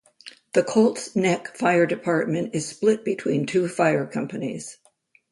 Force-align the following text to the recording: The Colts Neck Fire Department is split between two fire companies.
The 0.53 0.63
Colts 0.63 1.15
Neck 1.15 1.55
Fire 1.55 1.85
Department 1.85 2.55
is 2.55 2.67
split 2.67 3.05
between 3.05 3.45
two 3.45 3.67
fire 3.67 4.07
companies. 4.07 4.79